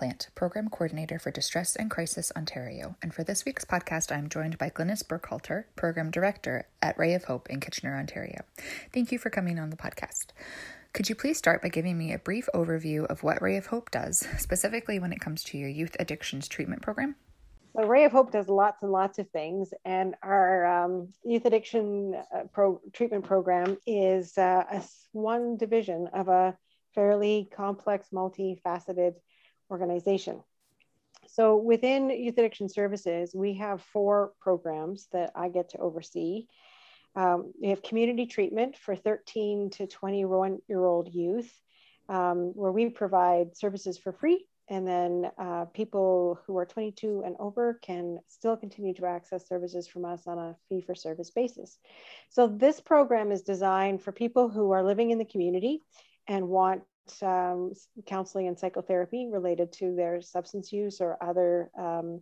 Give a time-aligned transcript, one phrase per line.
[0.00, 4.56] Plant, Program Coordinator for Distress and Crisis Ontario, and for this week's podcast, I'm joined
[4.56, 8.40] by Glynis Burkhalter, Program Director at Ray of Hope in Kitchener, Ontario.
[8.94, 10.28] Thank you for coming on the podcast.
[10.94, 13.90] Could you please start by giving me a brief overview of what Ray of Hope
[13.90, 17.16] does, specifically when it comes to your youth addictions treatment program?
[17.76, 22.14] So Ray of Hope does lots and lots of things, and our um, youth addiction
[22.34, 26.56] uh, pro- treatment program is uh, a, one division of a
[26.94, 29.12] fairly complex, multifaceted
[29.70, 30.42] organization.
[31.26, 36.46] So within Youth Addiction Services, we have four programs that I get to oversee.
[37.14, 41.52] Um, we have community treatment for 13 to 21 year old youth,
[42.08, 44.44] um, where we provide services for free.
[44.68, 49.88] And then uh, people who are 22 and over can still continue to access services
[49.88, 51.76] from us on a fee for service basis.
[52.28, 55.82] So, this program is designed for people who are living in the community
[56.28, 56.82] and want
[57.22, 57.72] um,
[58.06, 62.20] counseling and psychotherapy related to their substance use or other um,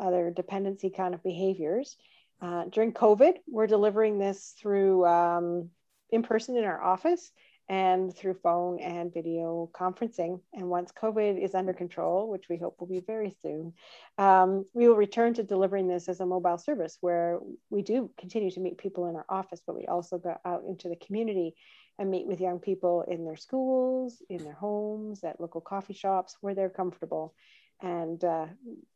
[0.00, 1.96] other dependency kind of behaviors.
[2.40, 5.70] Uh, during COVID, we're delivering this through um,
[6.10, 7.30] in person in our office
[7.68, 10.40] and through phone and video conferencing.
[10.52, 13.72] And once COVID is under control, which we hope will be very soon,
[14.18, 17.38] um, we will return to delivering this as a mobile service where
[17.70, 20.88] we do continue to meet people in our office, but we also go out into
[20.88, 21.54] the community
[21.98, 26.36] and meet with young people in their schools, in their homes, at local coffee shops
[26.40, 27.34] where they're comfortable
[27.80, 28.46] and uh,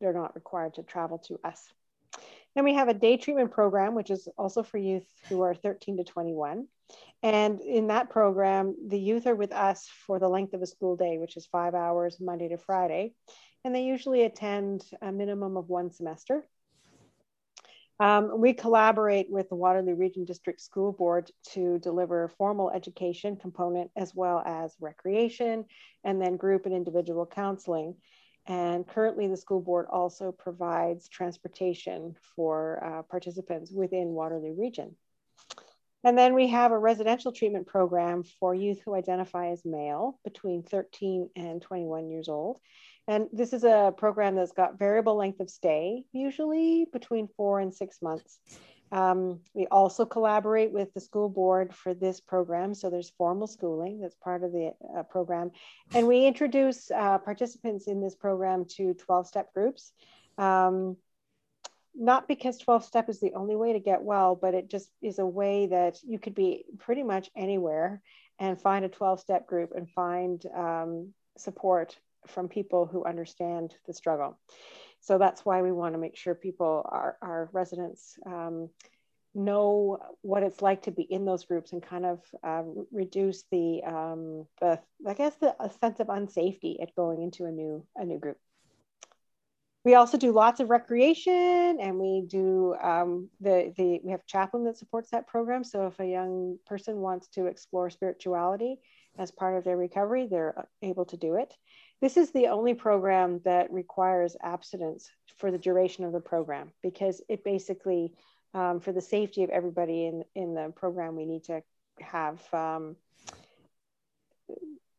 [0.00, 1.68] they're not required to travel to us.
[2.54, 5.98] Then we have a day treatment program, which is also for youth who are 13
[5.98, 6.66] to 21.
[7.22, 10.96] And in that program, the youth are with us for the length of a school
[10.96, 13.14] day, which is five hours Monday to Friday.
[13.64, 16.46] And they usually attend a minimum of one semester.
[17.98, 23.90] Um, we collaborate with the Waterloo Region District School Board to deliver formal education component
[23.96, 25.64] as well as recreation
[26.04, 27.96] and then group and individual counseling.
[28.46, 34.94] And currently the school board also provides transportation for uh, participants within Waterloo Region.
[36.04, 40.62] And then we have a residential treatment program for youth who identify as male between
[40.62, 42.60] 13 and 21 years old.
[43.08, 47.72] And this is a program that's got variable length of stay, usually between four and
[47.72, 48.38] six months.
[48.92, 52.74] Um, we also collaborate with the school board for this program.
[52.74, 55.50] So there's formal schooling that's part of the uh, program.
[55.92, 59.92] And we introduce uh, participants in this program to 12 step groups.
[60.38, 60.96] Um,
[61.94, 65.18] not because 12 step is the only way to get well, but it just is
[65.18, 68.02] a way that you could be pretty much anywhere
[68.38, 73.94] and find a 12 step group and find um, support from people who understand the
[73.94, 74.38] struggle.
[75.00, 78.70] So that's why we want to make sure people, our, our residents, um,
[79.34, 83.82] know what it's like to be in those groups and kind of uh, reduce the,
[83.86, 88.18] um, the, I guess, the sense of unsafety at going into a new, a new
[88.18, 88.38] group.
[89.84, 94.64] We also do lots of recreation and we do um, the, the, we have chaplain
[94.64, 95.62] that supports that program.
[95.62, 98.80] So if a young person wants to explore spirituality
[99.16, 101.54] as part of their recovery, they're able to do it.
[102.00, 107.22] This is the only program that requires abstinence for the duration of the program because
[107.28, 108.12] it basically,
[108.54, 111.62] um, for the safety of everybody in, in the program, we need to
[112.00, 112.96] have um,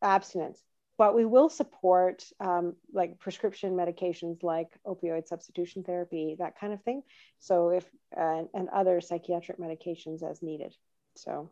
[0.02, 0.62] abstinence.
[0.96, 6.82] But we will support um, like prescription medications like opioid substitution therapy, that kind of
[6.82, 7.02] thing.
[7.38, 10.74] So if uh, and other psychiatric medications as needed.
[11.14, 11.50] So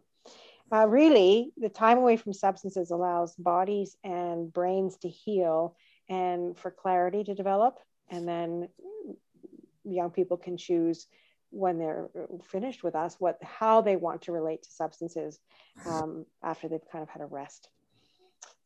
[0.72, 5.76] uh, really, the time away from substances allows bodies and brains to heal
[6.08, 7.78] and for clarity to develop.
[8.10, 8.68] And then
[9.84, 11.06] young people can choose
[11.50, 12.08] when they're
[12.44, 15.38] finished with us what how they want to relate to substances
[15.86, 17.68] um, after they've kind of had a rest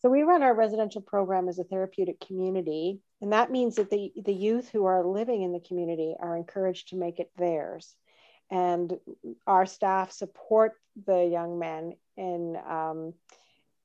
[0.00, 4.11] so we run our residential program as a therapeutic community and that means that the,
[4.25, 7.94] the youth who are living in the community are encouraged to make it theirs
[8.50, 8.99] and
[9.47, 10.73] our staff support
[11.06, 13.14] the young men in um,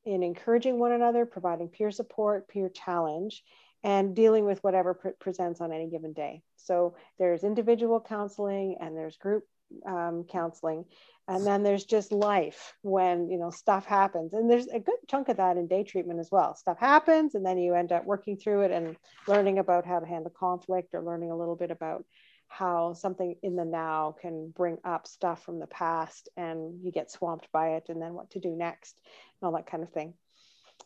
[0.05, 3.43] in encouraging one another providing peer support peer challenge
[3.83, 6.41] and dealing with whatever pre- presents on any given day.
[6.55, 9.43] So there's individual counseling and there's group
[9.85, 10.85] um, counseling,
[11.27, 14.33] and then there's just life when you know stuff happens.
[14.33, 16.55] And there's a good chunk of that in day treatment as well.
[16.55, 18.95] Stuff happens, and then you end up working through it and
[19.27, 22.05] learning about how to handle conflict or learning a little bit about
[22.47, 27.11] how something in the now can bring up stuff from the past and you get
[27.11, 28.99] swamped by it and then what to do next
[29.41, 30.13] and all that kind of thing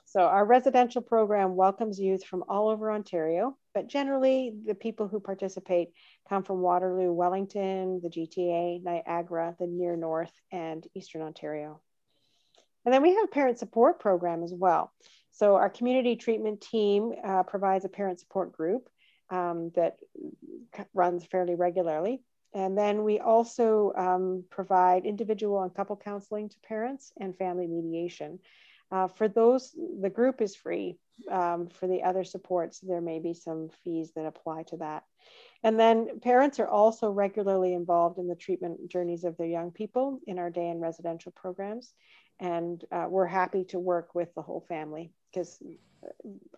[0.06, 5.20] so our residential program welcomes youth from all over Ontario, but generally the people who
[5.20, 5.90] participate
[6.28, 11.80] come from Waterloo, Wellington, the GTA, Niagara, the near north, and Eastern Ontario.
[12.86, 14.92] And then we have a parent support program as well.
[15.32, 18.90] So our community treatment team uh, provides a parent support group
[19.30, 19.98] um, that
[20.94, 22.22] runs fairly regularly.
[22.54, 28.40] And then we also um, provide individual and couple counseling to parents and family mediation.
[28.92, 30.98] Uh, for those, the group is free.
[31.30, 35.04] Um, for the other supports, there may be some fees that apply to that.
[35.64, 40.20] And then parents are also regularly involved in the treatment journeys of their young people
[40.26, 41.94] in our day and residential programs.
[42.40, 45.62] And uh, we're happy to work with the whole family because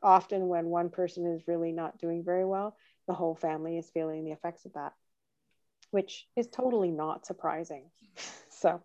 [0.01, 2.75] often when one person is really not doing very well,
[3.07, 4.93] the whole family is feeling the effects of that,
[5.91, 7.85] which is totally not surprising.
[8.49, 8.81] so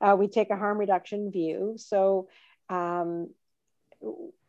[0.00, 1.74] uh, we take a harm reduction view.
[1.76, 2.28] So
[2.68, 3.30] um,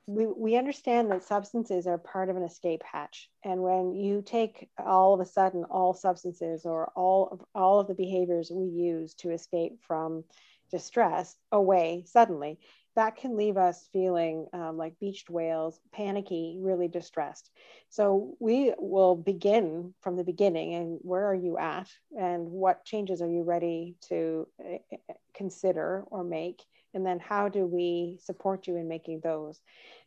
[0.06, 3.30] we, we understand that substances are part of an escape hatch.
[3.44, 7.88] And when you take all of a sudden all substances or all of, all of
[7.88, 10.24] the behaviors we use to escape from
[10.71, 12.60] distress away suddenly,
[12.95, 17.50] that can leave us feeling um, like beached whales, panicky, really distressed.
[17.90, 23.22] So we will begin from the beginning and where are you at and what changes
[23.22, 26.62] are you ready to eh, eh, consider or make?
[26.94, 29.60] and then how do we support you in making those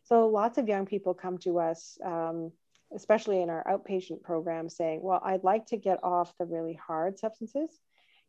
[0.04, 2.52] so lots of young people come to us um,
[2.94, 7.18] especially in our outpatient program saying well i'd like to get off the really hard
[7.18, 7.70] substances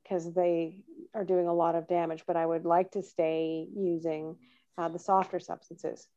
[0.07, 0.77] because they
[1.13, 4.36] are doing a lot of damage but i would like to stay using
[4.77, 6.07] uh, the softer substances.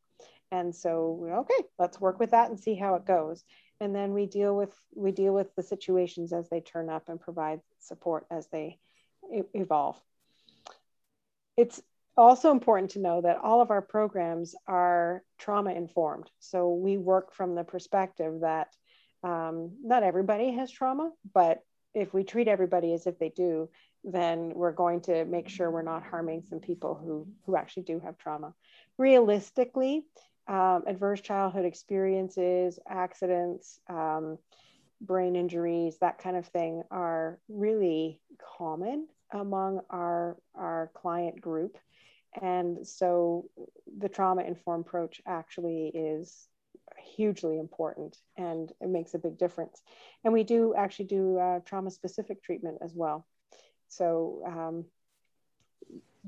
[0.52, 3.44] And so okay let's work with that and see how it goes.
[3.80, 7.20] And then we deal with we deal with the situations as they turn up and
[7.20, 8.78] provide support as they
[9.54, 9.96] evolve.
[11.56, 11.80] It's
[12.16, 16.30] also important to know that all of our programs are trauma informed.
[16.40, 18.68] So we work from the perspective that
[19.22, 21.62] um, not everybody has trauma, but
[21.94, 23.68] if we treat everybody as if they do,
[24.04, 28.00] then we're going to make sure we're not harming some people who, who actually do
[28.00, 28.54] have trauma.
[28.96, 30.04] Realistically,
[30.48, 34.38] um, adverse childhood experiences, accidents, um,
[35.00, 38.20] brain injuries, that kind of thing are really
[38.58, 41.76] common among our, our client group.
[42.40, 43.48] And so
[43.98, 46.48] the trauma informed approach actually is
[47.16, 49.82] hugely important and it makes a big difference.
[50.24, 53.26] And we do actually do uh, trauma specific treatment as well.
[53.88, 54.84] So um,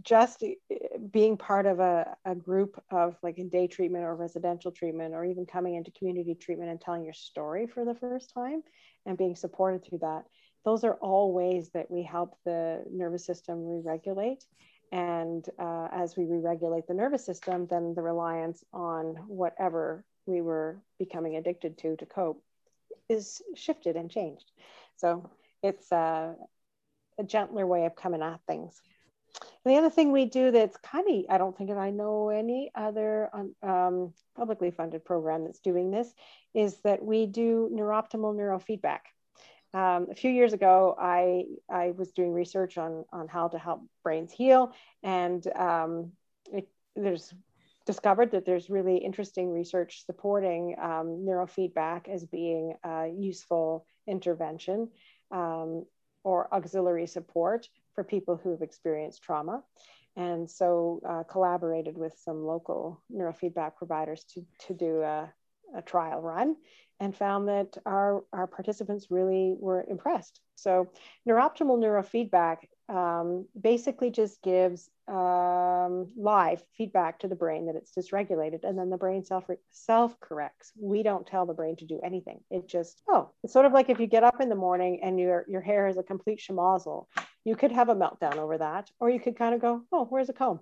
[0.02, 0.76] just uh,
[1.10, 5.24] being part of a, a group of like in day treatment or residential treatment or
[5.24, 8.62] even coming into community treatment and telling your story for the first time
[9.06, 10.22] and being supported through that
[10.64, 14.44] those are all ways that we help the nervous system re-regulate
[14.92, 20.40] and uh, as we re regulate the nervous system, then the reliance on whatever we
[20.40, 22.42] were becoming addicted to to cope
[23.08, 24.50] is shifted and changed.
[24.96, 25.30] So
[25.62, 26.34] it's a,
[27.18, 28.80] a gentler way of coming at things.
[29.64, 32.70] And the other thing we do that's kind of, I don't think I know any
[32.74, 33.30] other
[33.62, 36.12] um, publicly funded program that's doing this,
[36.54, 39.00] is that we do NeurOptimal neurofeedback
[39.74, 43.82] um, a few years ago, I, I was doing research on, on how to help
[44.02, 46.12] brains heal, and um,
[46.52, 47.32] it, there's
[47.86, 54.88] discovered that there's really interesting research supporting um, neurofeedback as being a useful intervention
[55.30, 55.84] um,
[56.24, 59.62] or auxiliary support for people who have experienced trauma.
[60.16, 65.32] And so uh, collaborated with some local neurofeedback providers to, to do a,
[65.74, 66.56] a trial run
[67.00, 70.40] and found that our, our participants really were impressed.
[70.54, 70.90] So
[71.26, 72.58] NeurOptimal neurofeedback
[72.88, 78.90] um, basically just gives um, live feedback to the brain that it's dysregulated, and then
[78.90, 80.72] the brain self self corrects.
[80.78, 82.40] We don't tell the brain to do anything.
[82.50, 85.18] It just oh, it's sort of like if you get up in the morning and
[85.18, 87.06] your your hair is a complete schmozzle,
[87.44, 90.28] you could have a meltdown over that, or you could kind of go, oh, where's
[90.28, 90.60] a comb?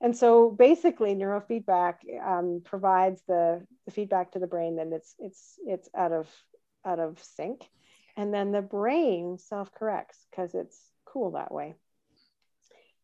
[0.00, 5.58] And so basically, neurofeedback um, provides the, the feedback to the brain that it's it's
[5.66, 6.28] it's out of
[6.84, 7.68] out of sync,
[8.16, 11.74] and then the brain self corrects because it's cool that way.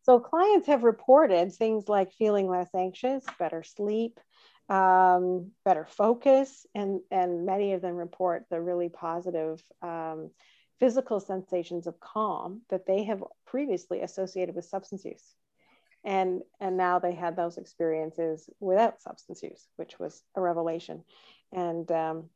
[0.03, 4.19] So clients have reported things like feeling less anxious, better sleep,
[4.69, 10.29] um, better focus, and, and many of them report the really positive um,
[10.79, 15.23] physical sensations of calm that they have previously associated with substance use.
[16.03, 21.05] And, and now they had those experiences without substance use, which was a revelation.
[21.53, 22.29] And um,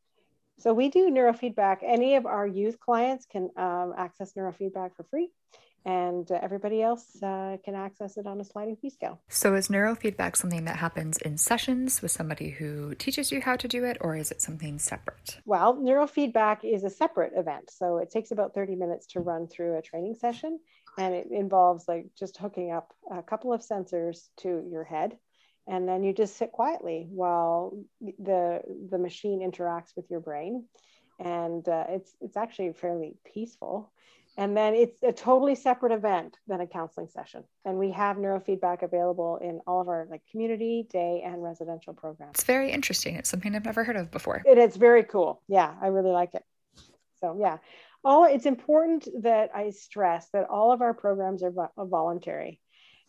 [0.59, 1.77] so we do neurofeedback.
[1.83, 5.29] Any of our youth clients can um, access neurofeedback for free
[5.87, 9.21] and uh, everybody else uh, can access it on a sliding fee scale.
[9.29, 13.67] So, is neurofeedback something that happens in sessions with somebody who teaches you how to
[13.67, 15.39] do it, or is it something separate?
[15.45, 17.71] Well, neurofeedback is a separate event.
[17.71, 20.59] So, it takes about 30 minutes to run through a training session,
[20.97, 25.17] and it involves like just hooking up a couple of sensors to your head.
[25.67, 30.65] And then you just sit quietly while the the machine interacts with your brain,
[31.19, 33.91] and uh, it's it's actually fairly peaceful
[34.37, 37.43] and then it's a totally separate event than a counseling session.
[37.65, 42.35] And we have neurofeedback available in all of our like community, day, and residential programs.
[42.35, 43.15] It's very interesting.
[43.15, 44.43] It's something I've never heard of before.
[44.45, 45.41] It is very cool.
[45.47, 46.43] Yeah, I really like it.
[47.19, 47.57] So yeah,
[48.03, 52.59] all it's important that I stress that all of our programs are voluntary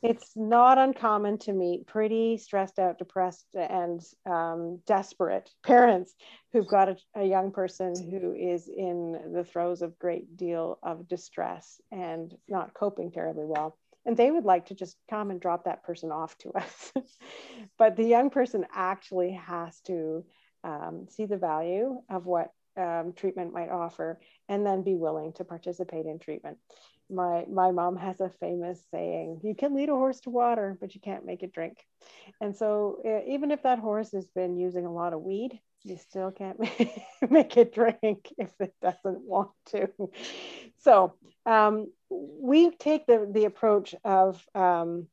[0.02, 6.14] it's not uncommon to meet pretty stressed out, depressed, and um, desperate parents
[6.52, 11.09] who've got a, a, young person who is in the throes of great deal of
[11.09, 13.76] distress and not coping terribly well.
[14.07, 16.93] And they would like to just come and drop that person off to us.
[17.78, 20.25] but the young person actually has to
[20.64, 25.44] um, see the value of what um, treatment might offer and then be willing to
[25.44, 26.58] participate in treatment.
[27.11, 30.94] My my mom has a famous saying you can lead a horse to water but
[30.94, 31.78] you can't make it drink.
[32.40, 35.97] And so uh, even if that horse has been using a lot of weed you
[35.97, 36.58] still can't
[37.30, 39.88] make it drink if it doesn't want to.
[40.80, 41.14] So
[41.47, 45.08] um, we take the the approach of um,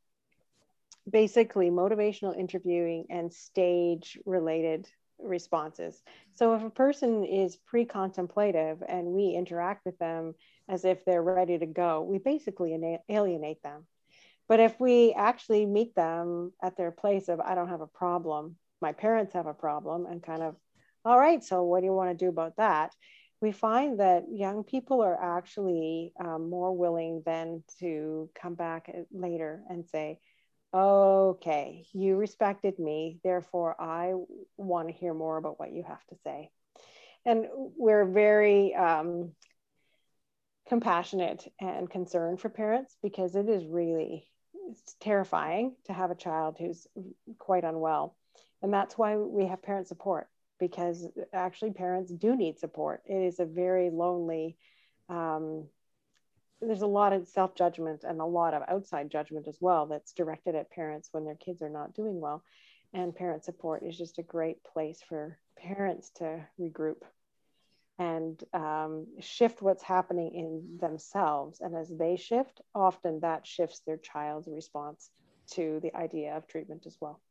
[1.09, 4.87] basically motivational interviewing and stage related
[5.19, 6.01] responses
[6.35, 10.35] so if a person is pre-contemplative and we interact with them
[10.67, 12.77] as if they're ready to go, we basically
[13.09, 13.85] alienate them.
[14.47, 18.57] But if we actually meet them at their place of, I don't have a problem,
[18.81, 20.55] my parents have a problem, and kind of,
[21.05, 22.93] all right, so what do you want to do about that?
[23.41, 29.61] We find that young people are actually um, more willing than to come back later
[29.69, 30.19] and say,
[30.75, 34.13] okay, you respected me, therefore I
[34.57, 36.51] want to hear more about what you have to say.
[37.25, 39.31] And we're very um,
[40.67, 44.27] compassionate and concerned for parents because it is really
[44.99, 46.87] terrifying to have a child who's
[47.39, 48.15] quite unwell.
[48.61, 50.27] And that's why we have parent support
[50.59, 53.01] because actually parents do need support.
[53.05, 54.57] It is a very lonely,
[55.09, 55.67] um,
[56.67, 60.13] there's a lot of self judgment and a lot of outside judgment as well that's
[60.13, 62.43] directed at parents when their kids are not doing well.
[62.93, 67.01] And parent support is just a great place for parents to regroup
[67.97, 71.61] and um, shift what's happening in themselves.
[71.61, 75.09] And as they shift, often that shifts their child's response
[75.51, 77.21] to the idea of treatment as well.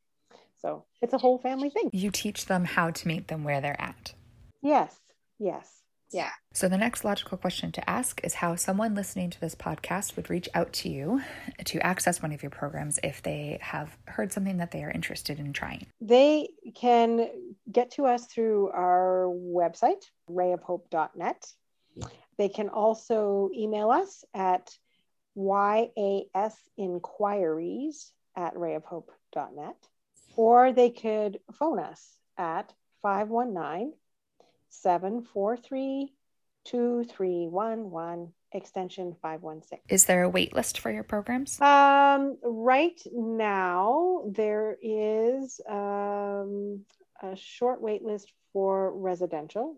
[0.57, 1.91] So it's a whole family thing.
[1.93, 4.15] You teach them how to meet them where they're at.
[4.63, 4.95] Yes,
[5.39, 5.84] yes.
[6.15, 6.31] Yeah.
[6.53, 10.31] So the next logical question to ask is how someone listening to this podcast would
[10.31, 11.21] reach out to you
[11.65, 15.41] to access one of your programs if they have heard something that they are interested
[15.41, 15.87] in trying.
[16.01, 17.29] They can
[17.73, 21.45] get to us through our website, rayofhope.net.
[22.39, 24.71] They can also email us at
[25.37, 26.37] yasinquiries
[28.37, 29.77] at rayofhope.net,
[30.37, 33.95] or they could phone us at 519
[34.83, 36.13] 743
[36.65, 39.81] 2311 extension 516.
[39.89, 41.61] Is there a wait list for your programs?
[41.61, 46.85] Um, right now, there is um,
[47.23, 49.77] a short wait list for residential.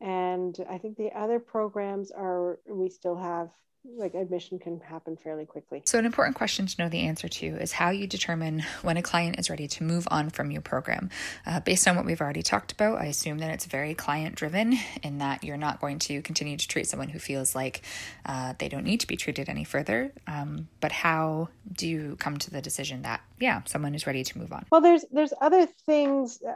[0.00, 3.50] And I think the other programs are, we still have
[3.96, 5.82] like admission can happen fairly quickly.
[5.84, 9.02] So, an important question to know the answer to is how you determine when a
[9.02, 11.10] client is ready to move on from your program.
[11.46, 14.78] Uh, based on what we've already talked about, I assume that it's very client driven
[15.02, 17.82] in that you're not going to continue to treat someone who feels like
[18.26, 20.12] uh, they don't need to be treated any further.
[20.26, 24.38] Um, but how do you come to the decision that, yeah, someone is ready to
[24.38, 24.66] move on?
[24.70, 26.42] Well, there's there's other things.
[26.42, 26.54] Uh,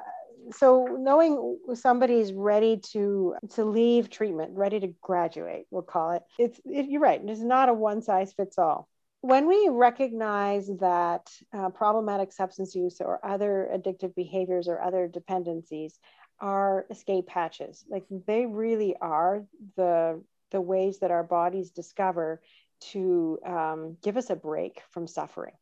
[0.53, 6.61] so knowing somebody's ready to to leave treatment ready to graduate we'll call it it's
[6.65, 8.89] it, you're right it's not a one size fits all.
[9.21, 15.99] When we recognize that uh, problematic substance use or other addictive behaviors or other dependencies
[16.41, 19.45] are escape hatches like they really are
[19.77, 22.41] the the ways that our bodies discover
[22.81, 25.55] to um, give us a break from suffering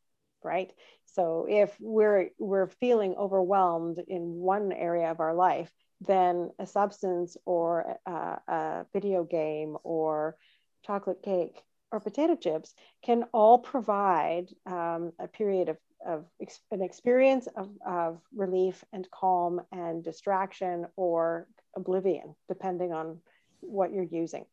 [0.45, 0.73] right
[1.16, 5.70] so if we're we're feeling overwhelmed in one area of our life,
[6.02, 10.37] then a substance or a, a video game or
[10.85, 16.82] chocolate cake or potato chips can all provide um, a period of, of ex- an
[16.82, 23.20] experience of, of relief and calm and distraction or oblivion, depending on
[23.61, 24.44] what you're using.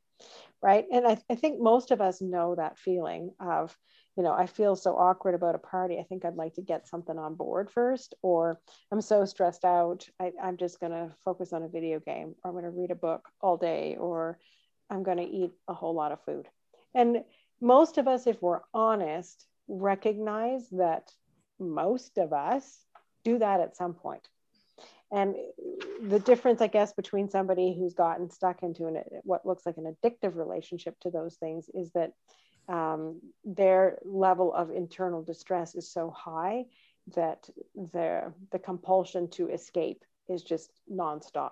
[0.61, 0.85] Right.
[0.93, 3.77] And I, I think most of us know that feeling of
[4.15, 5.97] you know, I feel so awkward about a party.
[5.97, 8.59] I think I'd like to get something on board first, or
[8.91, 10.07] I'm so stressed out.
[10.19, 12.91] I, am just going to focus on a video game, or I'm going to read
[12.91, 14.37] a book all day, or
[14.89, 16.47] I'm going to eat a whole lot of food.
[16.93, 17.23] And
[17.59, 21.11] most of us, if we're honest, recognize that
[21.59, 22.85] most of us
[23.23, 24.27] do that at some point.
[25.13, 25.35] And
[26.01, 29.95] the difference, I guess, between somebody who's gotten stuck into an, what looks like an
[29.95, 32.13] addictive relationship to those things is that
[32.67, 36.65] um, their level of internal distress is so high
[37.15, 41.51] that the, the compulsion to escape is just nonstop.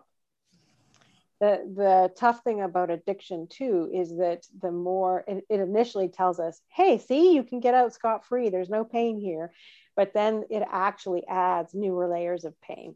[1.40, 6.40] The, the tough thing about addiction too is that the more it, it initially tells
[6.40, 9.52] us, hey, see, you can get out scot free, there's no pain here.
[9.96, 12.96] But then it actually adds newer layers of pain.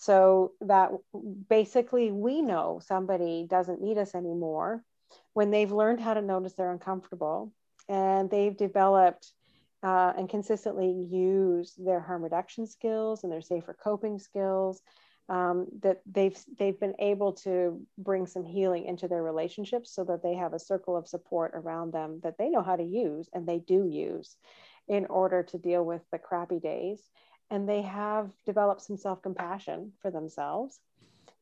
[0.00, 0.92] So that
[1.50, 4.82] basically we know somebody doesn't need us anymore
[5.34, 7.52] when they've learned how to notice they're uncomfortable
[7.86, 9.32] and they've developed
[9.82, 14.80] uh, and consistently use their harm reduction skills and their safer coping skills
[15.28, 20.22] um, that they've they've been able to bring some healing into their relationships so that
[20.22, 23.46] they have a circle of support around them that they know how to use and
[23.46, 24.38] they do use
[24.88, 27.02] in order to deal with the crappy days
[27.50, 30.80] and they have developed some self-compassion for themselves.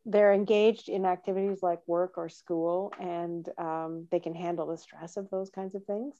[0.07, 5.17] They're engaged in activities like work or school and um, they can handle the stress
[5.17, 6.15] of those kinds of things.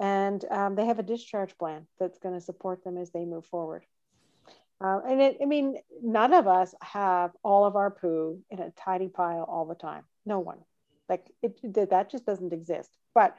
[0.00, 3.46] And um, they have a discharge plan that's going to support them as they move
[3.46, 3.84] forward.
[4.82, 8.70] Uh, and it, i mean none of us have all of our poo in a
[8.70, 10.04] tidy pile all the time.
[10.24, 10.58] No one.
[11.08, 12.90] Like it, that just doesn't exist.
[13.14, 13.36] But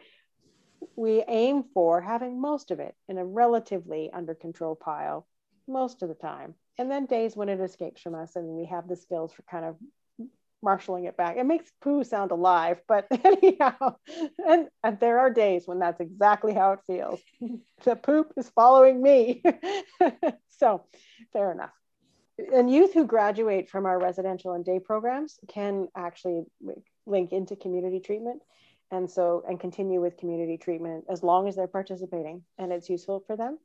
[0.96, 5.26] we aim for having most of it in a relatively under control pile
[5.68, 8.88] most of the time and then days when it escapes from us and we have
[8.88, 9.76] the skills for kind of
[10.64, 11.38] marshaling it back.
[11.38, 13.96] It makes poo sound alive, but anyhow,
[14.48, 17.20] and, and there are days when that's exactly how it feels.
[17.84, 19.44] the poop is following me.
[20.60, 20.86] so
[21.34, 21.72] fair enough.
[22.54, 26.44] And youth who graduate from our residential and day programs can actually
[27.06, 28.42] link into community treatment
[28.92, 33.24] and so and continue with community treatment as long as they're participating and it's useful
[33.26, 33.58] for them.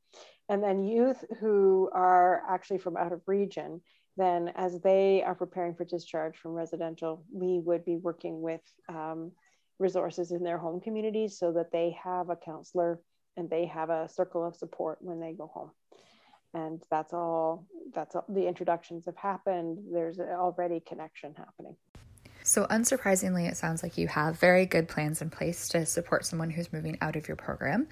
[0.48, 3.80] And then youth who are actually from out of region
[4.16, 9.32] then as they are preparing for discharge from residential we would be working with um,
[9.78, 13.00] resources in their home communities so that they have a counselor
[13.36, 15.70] and they have a circle of support when they go home.
[16.54, 19.78] And that's all that's all the introductions have happened.
[19.92, 21.76] There's already connection happening
[22.46, 26.48] so, unsurprisingly, it sounds like you have very good plans in place to support someone
[26.48, 27.88] who's moving out of your program.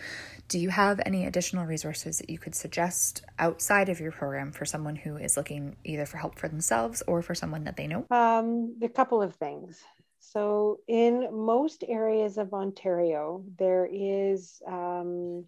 [0.47, 4.65] Do you have any additional resources that you could suggest outside of your program for
[4.65, 8.07] someone who is looking either for help for themselves or for someone that they know?
[8.13, 9.83] Um, a couple of things.
[10.21, 15.47] So, in most areas of Ontario, there is um,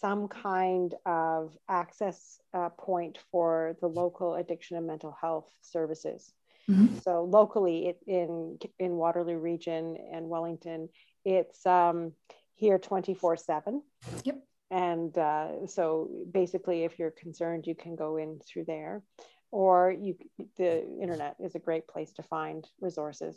[0.00, 6.32] some kind of access uh, point for the local addiction and mental health services.
[6.70, 6.98] Mm-hmm.
[6.98, 10.88] So locally, it, in in Waterloo region and Wellington,
[11.24, 12.12] it's um,
[12.54, 13.82] here twenty four seven.
[14.24, 14.42] Yep.
[14.70, 19.02] And uh, so basically, if you're concerned, you can go in through there,
[19.52, 20.16] or you
[20.56, 23.36] the internet is a great place to find resources.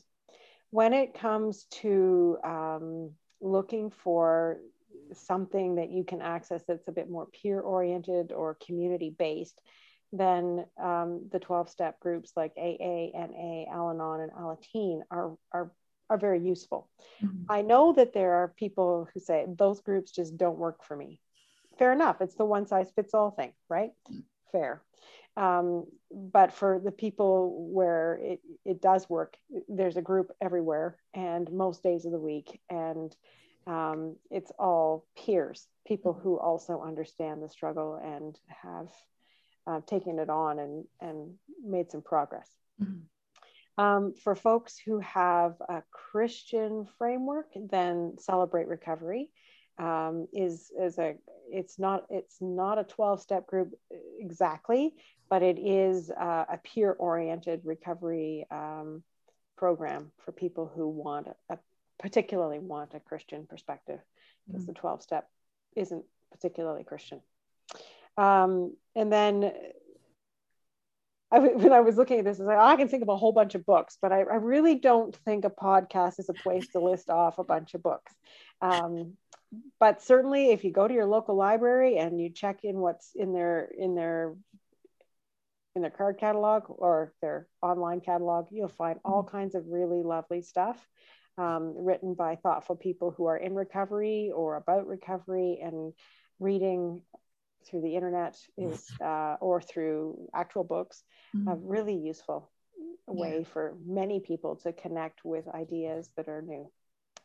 [0.72, 3.12] When it comes to um,
[3.42, 4.58] looking for
[5.14, 9.60] something that you can access that's a bit more peer oriented or community based
[10.12, 15.72] then um, the 12 step groups like AA, NA, Al Anon, and Alateen are, are
[16.10, 16.90] are very useful.
[17.24, 17.44] Mm-hmm.
[17.50, 21.22] I know that there are people who say those groups just don't work for me.
[21.78, 22.22] Fair enough.
[22.22, 23.92] It's the one size fits all thing, right?
[24.10, 24.22] Mm-hmm.
[24.52, 24.82] Fair.
[25.38, 31.50] Um, but for the people where it, it does work, there's a group everywhere and
[31.52, 32.60] most days of the week.
[32.70, 33.16] And
[33.68, 38.90] um, it's all peers, people who also understand the struggle and have
[39.70, 42.50] uh, taken it on and, and made some progress.
[42.82, 43.84] Mm-hmm.
[43.84, 49.30] Um, for folks who have a Christian framework, then Celebrate Recovery
[49.78, 51.16] um, is is a
[51.50, 53.74] it's not it's not a 12 step group
[54.20, 54.96] exactly,
[55.30, 59.02] but it is uh, a peer oriented recovery um,
[59.56, 61.58] program for people who want a,
[62.00, 64.00] particularly want a Christian perspective
[64.48, 64.74] because mm-hmm.
[64.74, 65.30] the 12 step
[65.78, 67.22] isn't particularly Christian.
[68.20, 69.52] Um, and then
[71.32, 73.10] I, when I was looking at this, I was like, oh, I can think of
[73.10, 76.34] a whole bunch of books, but I, I, really don't think a podcast is a
[76.34, 78.14] place to list off a bunch of books.
[78.62, 79.14] Um,
[79.80, 83.34] but certainly, if you go to your local library and you check in what's in
[83.34, 84.36] their in their
[85.76, 90.42] in their card catalog or their online catalog, you'll find all kinds of really lovely
[90.42, 90.78] stuff
[91.38, 95.94] um, written by thoughtful people who are in recovery or about recovery and
[96.40, 97.02] reading
[97.66, 101.04] through the internet is uh, or through actual books
[101.36, 101.48] mm-hmm.
[101.48, 102.50] a really useful
[103.08, 103.48] way yeah.
[103.52, 106.70] for many people to connect with ideas that are new.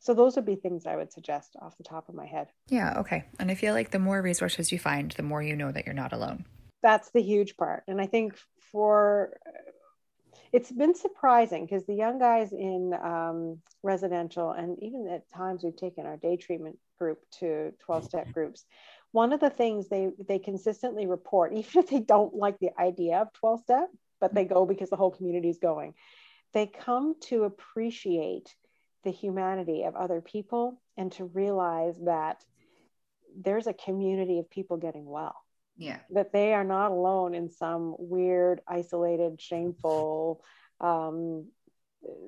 [0.00, 2.48] So those would be things i would suggest off the top of my head.
[2.68, 3.24] Yeah okay.
[3.38, 5.94] And i feel like the more resources you find the more you know that you're
[5.94, 6.44] not alone.
[6.82, 7.84] That's the huge part.
[7.88, 8.36] And i think
[8.72, 9.38] for
[10.52, 15.76] it's been surprising because the young guys in um, residential and even at times we've
[15.76, 18.64] taken our day treatment group to 12 step groups
[19.14, 23.18] one of the things they they consistently report even if they don't like the idea
[23.18, 23.88] of 12 step
[24.20, 25.94] but they go because the whole community is going
[26.52, 28.54] they come to appreciate
[29.04, 32.42] the humanity of other people and to realize that
[33.36, 35.36] there's a community of people getting well.
[35.76, 35.98] Yeah.
[36.10, 40.42] That they are not alone in some weird isolated shameful
[40.80, 41.48] um,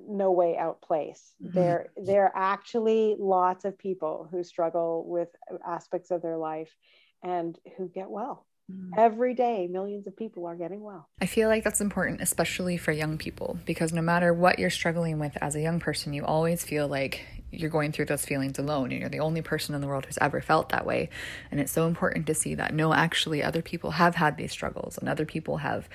[0.09, 1.35] no way out place.
[1.43, 1.59] Mm-hmm.
[1.59, 5.29] There, there are actually lots of people who struggle with
[5.67, 6.75] aspects of their life
[7.23, 8.47] and who get well.
[8.71, 8.99] Mm-hmm.
[8.99, 11.09] Every day, millions of people are getting well.
[11.21, 15.21] I feel like that's important, especially for young people, because no matter what you're struggling
[15.21, 18.91] with as a young person, you always feel like you're going through those feelings alone
[18.91, 21.09] and you're the only person in the world who's ever felt that way.
[21.51, 24.99] And it's so important to see that no, actually, other people have had these struggles
[24.99, 25.89] and other people have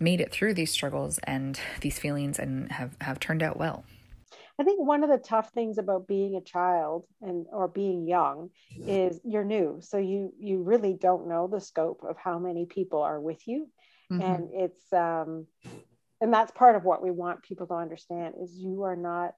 [0.00, 3.84] made it through these struggles and these feelings and have, have turned out well.
[4.58, 8.50] I think one of the tough things about being a child and or being young
[8.76, 9.78] is you're new.
[9.82, 13.68] So you you really don't know the scope of how many people are with you.
[14.10, 14.22] Mm-hmm.
[14.22, 15.46] And it's um
[16.20, 19.34] and that's part of what we want people to understand is you are not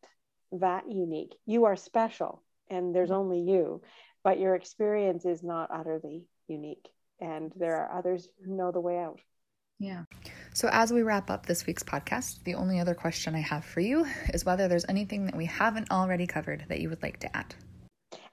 [0.52, 1.34] that unique.
[1.44, 3.82] You are special and there's only you,
[4.24, 6.88] but your experience is not utterly unique.
[7.20, 9.20] And there are others who know the way out.
[9.78, 10.04] Yeah.
[10.52, 13.80] So, as we wrap up this week's podcast, the only other question I have for
[13.80, 17.36] you is whether there's anything that we haven't already covered that you would like to
[17.36, 17.54] add.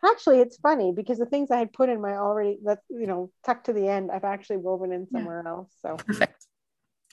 [0.03, 3.31] Actually, it's funny because the things I had put in my already that you know
[3.45, 5.51] tucked to the end, I've actually woven in somewhere yeah.
[5.51, 5.71] else.
[5.81, 6.45] So perfect.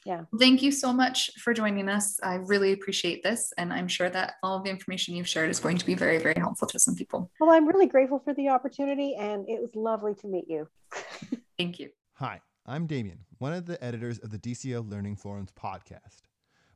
[0.07, 0.23] Yeah.
[0.39, 2.19] Thank you so much for joining us.
[2.23, 5.61] I really appreciate this, and I'm sure that all of the information you've shared is
[5.61, 7.31] going to be very, very helpful to some people.
[7.41, 10.69] Well, I'm really grateful for the opportunity, and it was lovely to meet you.
[11.59, 11.91] Thank you.
[12.15, 12.41] Hi.
[12.67, 16.23] I'm Damien, one of the editors of the DCO Learning Forums podcast.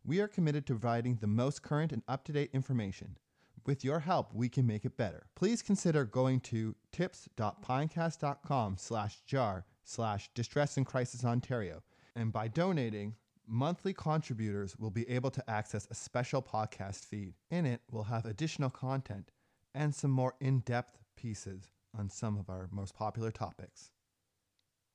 [0.04, 3.16] We are committed to providing the most current and up to date information.
[3.64, 5.28] With your help, we can make it better.
[5.34, 11.82] Please consider going to tips.pinecast.com slash jar slash distress and crisis Ontario.
[12.14, 13.14] And by donating,
[13.46, 17.32] monthly contributors will be able to access a special podcast feed.
[17.50, 19.30] In it, we'll have additional content
[19.74, 23.92] and some more in depth pieces on some of our most popular topics.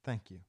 [0.04, 0.42] Thank you.